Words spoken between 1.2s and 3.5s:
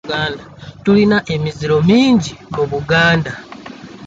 emiziro mingi mu Buganda.